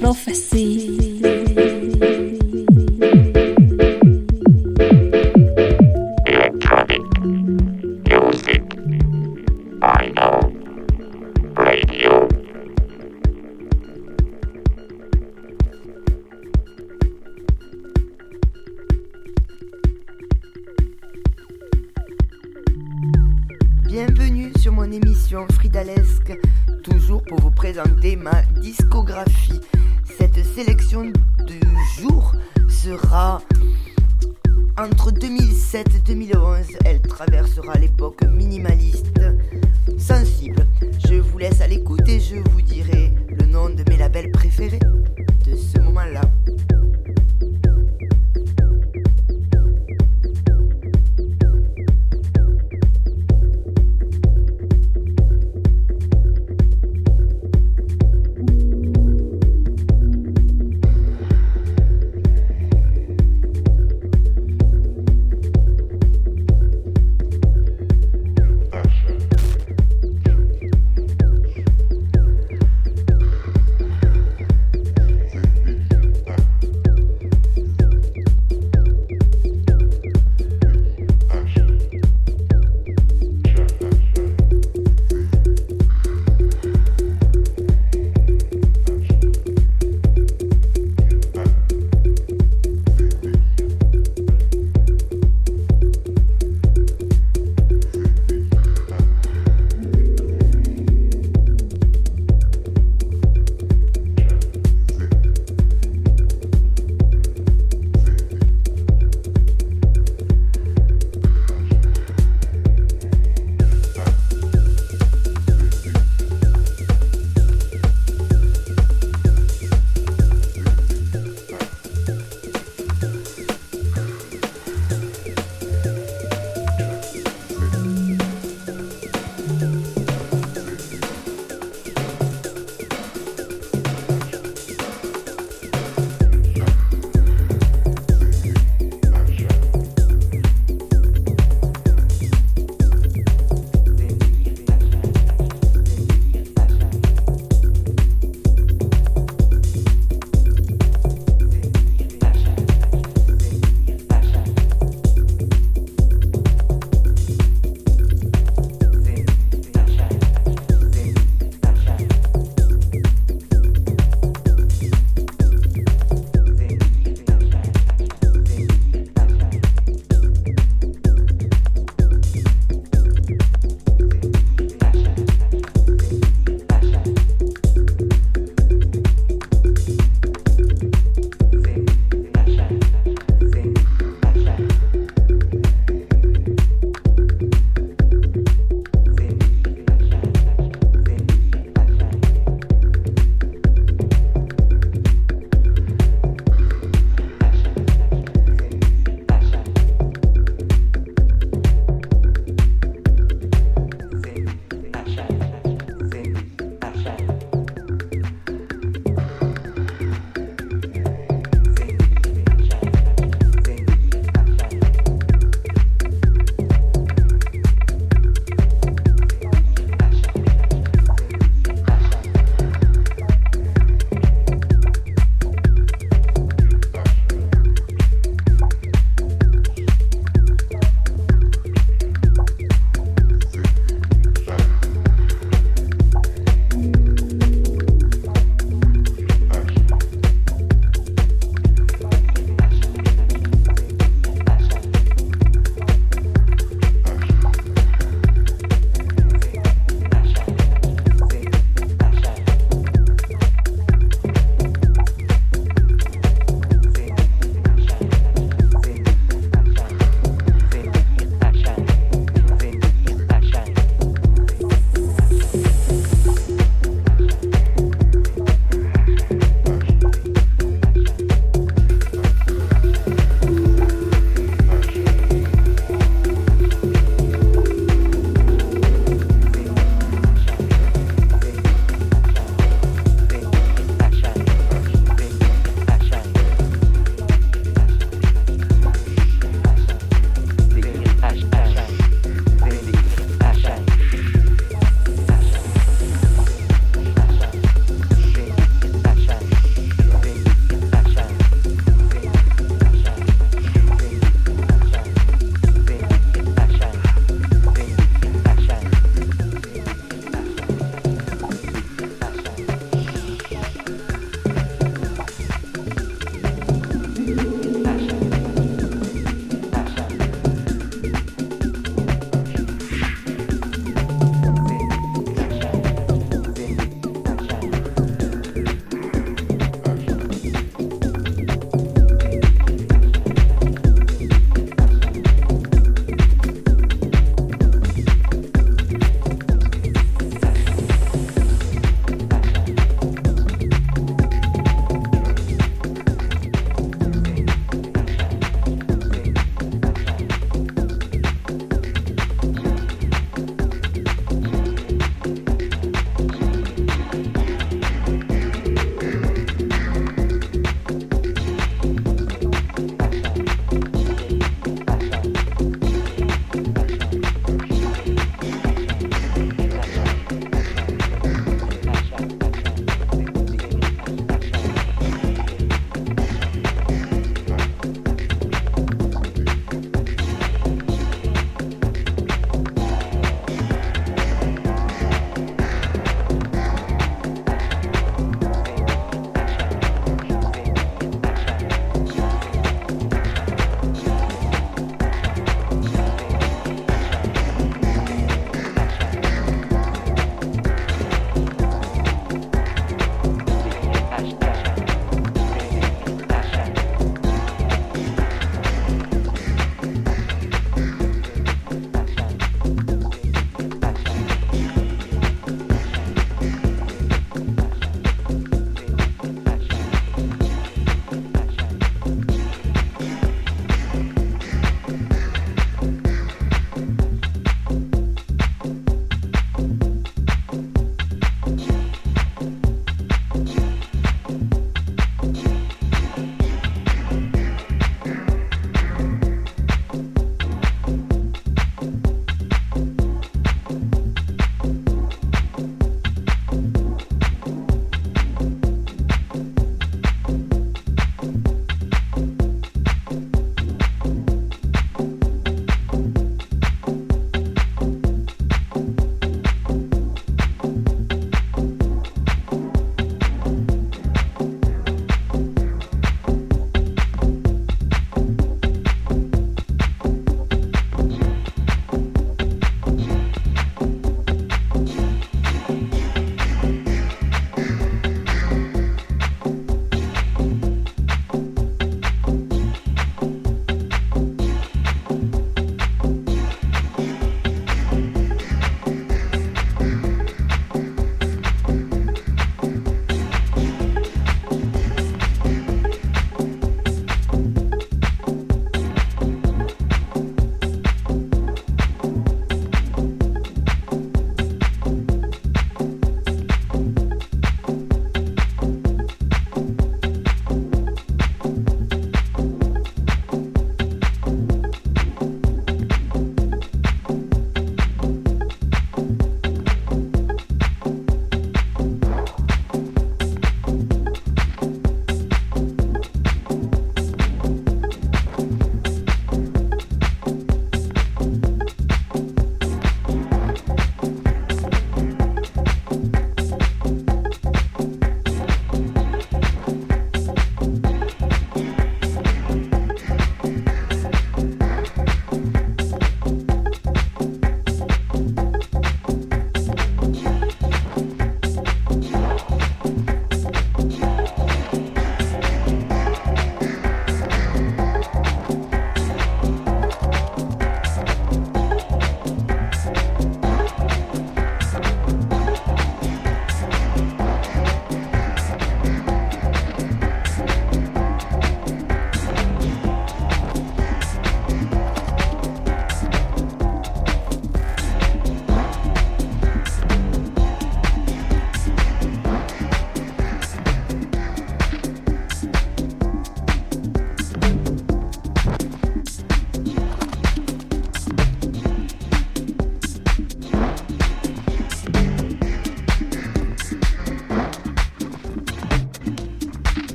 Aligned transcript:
Prophecy. 0.00 1.09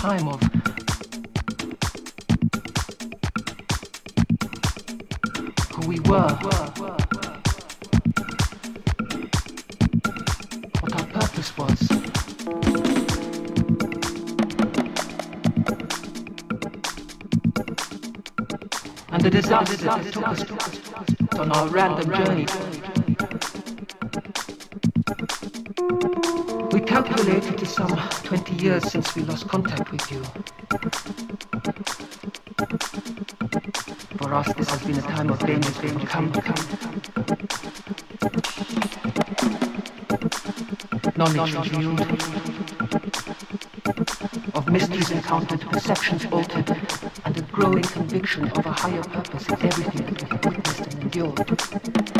time 0.00 0.28
of 0.28 0.40
who 5.74 5.86
we 5.86 6.00
were, 6.00 6.30
what 10.80 10.94
our 10.94 11.04
purpose 11.04 11.58
was. 11.58 11.90
And 19.10 19.20
the 19.22 19.30
disaster 19.30 19.76
that 19.76 20.12
took 20.14 20.28
us 20.28 21.38
on 21.38 21.52
our 21.52 21.68
random 21.68 22.10
journey. 22.10 22.29
We 26.90 26.96
calculated 26.96 27.54
it 27.54 27.62
is 27.62 27.68
some 27.68 27.96
20 28.24 28.54
years 28.56 28.82
since 28.90 29.14
we 29.14 29.22
lost 29.22 29.46
contact 29.46 29.92
with 29.92 30.10
you. 30.10 30.24
For 34.18 34.34
us, 34.34 34.52
this 34.54 34.68
has 34.70 34.82
been 34.82 34.98
a 34.98 35.02
time 35.02 35.30
of 35.30 35.38
danger. 35.38 35.70
Come, 36.06 36.32
come. 36.32 36.66
knowledge 41.16 41.54
revealed, 41.54 42.00
of 44.56 44.68
mysteries 44.68 45.12
encountered, 45.12 45.60
perceptions 45.60 46.26
altered, 46.32 46.76
and 47.24 47.36
a 47.36 47.42
growing 47.52 47.84
conviction 47.84 48.48
of 48.48 48.66
a 48.66 48.72
higher 48.72 49.04
purpose 49.04 49.46
in 49.48 49.62
everything 49.62 50.06
that 50.06 50.22
we 50.22 50.28
have 50.28 50.44
witnessed 50.44 50.94
and 50.94 52.19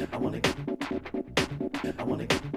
I 0.00 0.16
wanna 0.16 0.38
get, 0.38 1.94
I 1.98 2.02
wanna 2.04 2.26
get. 2.26 2.47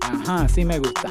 Ajá, 0.00 0.42
así 0.42 0.64
me 0.64 0.78
gusta. 0.78 1.10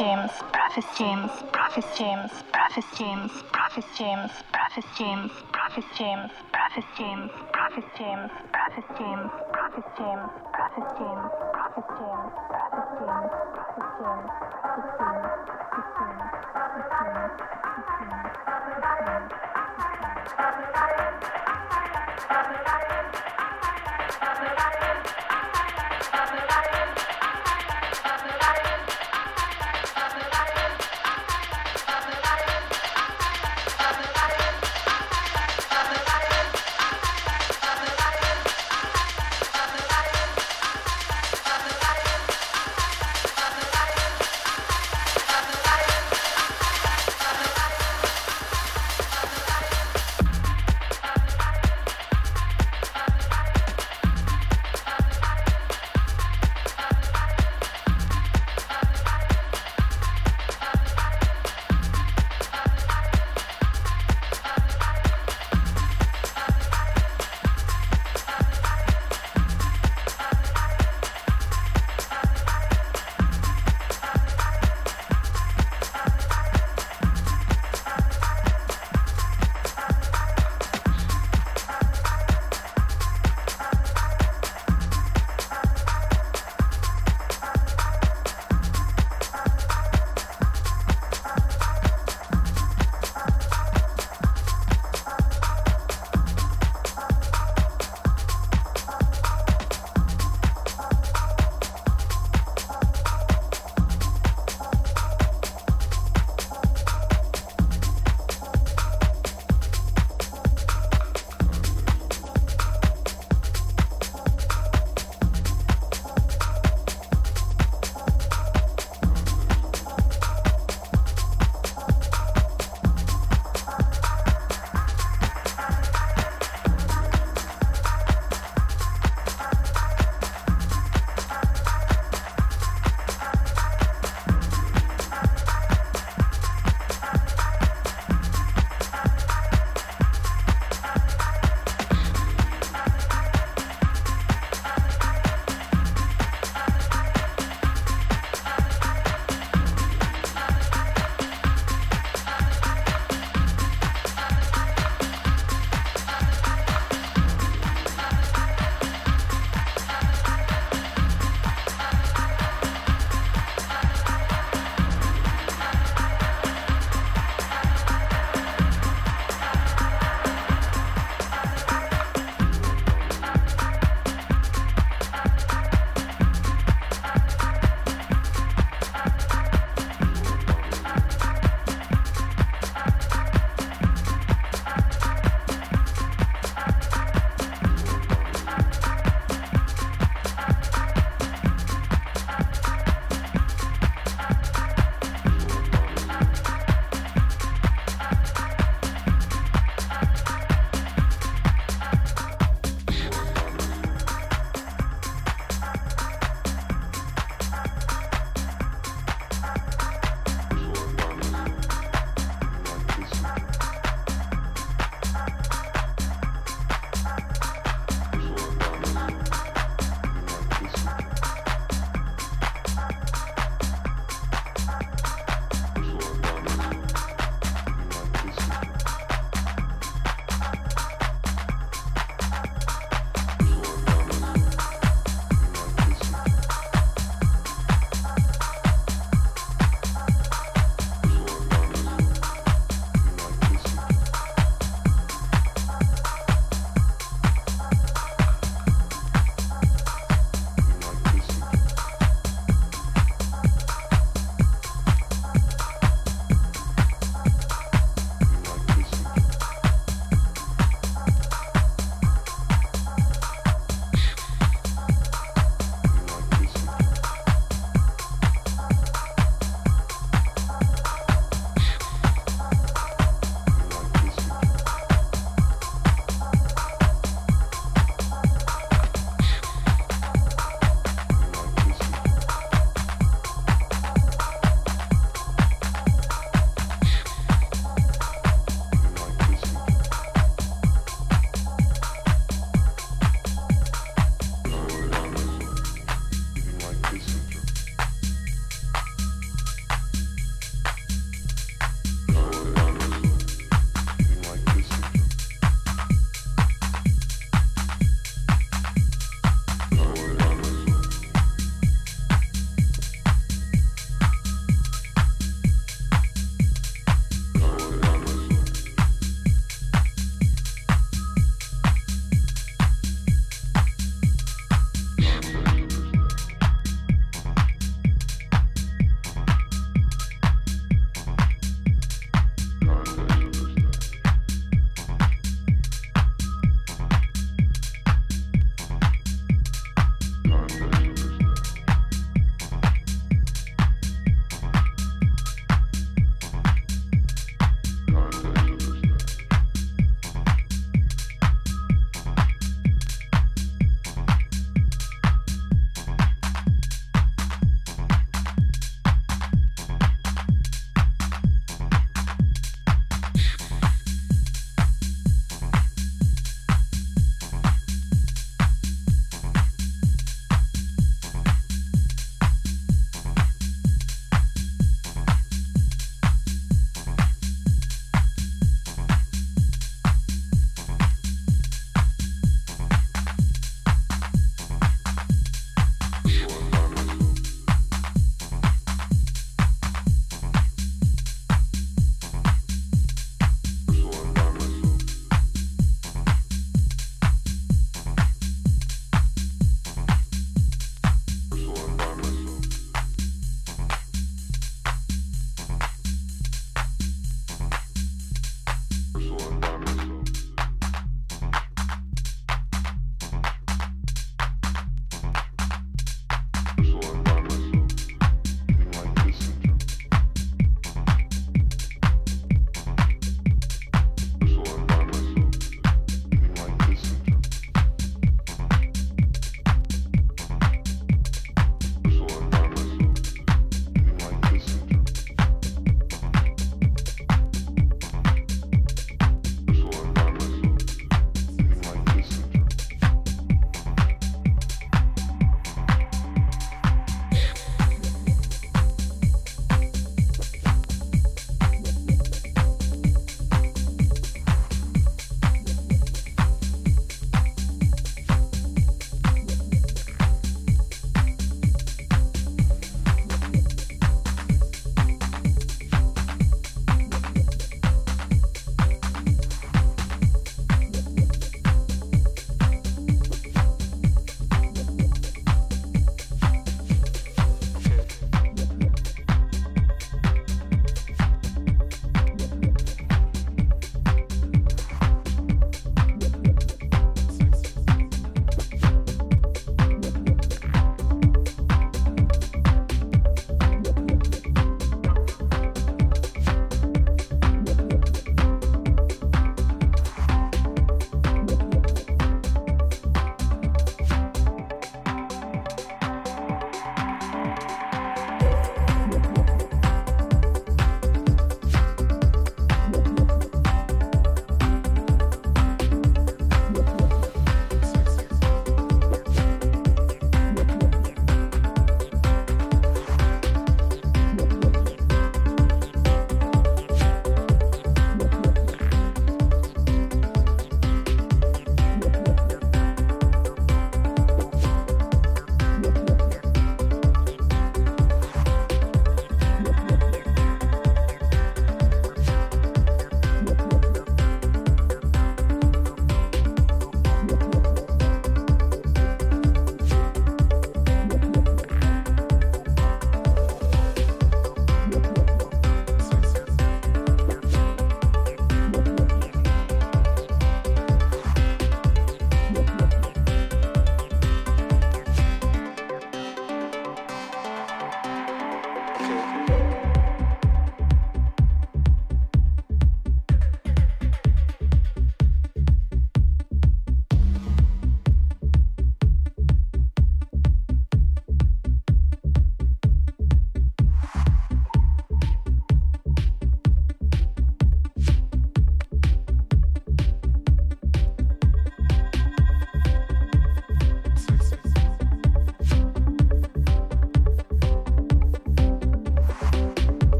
Prophet 0.00 0.84
James, 0.96 1.30
Prophet 1.52 1.84
James, 1.98 2.30
Prophet 2.54 2.84
James, 2.96 3.30
Prophet 3.52 3.84
James, 3.98 4.32
Prophet 4.50 4.84
James, 4.96 5.30
Prophet 5.52 5.84
James, 5.98 6.30
Prophet 6.54 6.84
James, 6.96 7.30
Prophet 7.52 7.84
James, 7.98 8.30
Prophet 8.50 8.84
James, 8.96 9.30
Prophet 9.52 9.84
James, 9.98 10.30
Prophet 10.56 10.84
James, 10.96 11.28
Prophet 11.52 11.84
James, 12.00 12.32
Prophet 12.48 12.96
James, 12.96 14.30
Prophet 14.64 14.88
James, 14.96 16.30
Prophet 16.54 16.86
James, 16.96 17.59